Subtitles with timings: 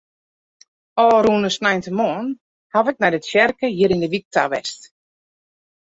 [1.07, 2.27] Ofrûne sneintemoarn
[2.73, 4.81] haw ik nei de tsjerke hjir yn de wyk ta west.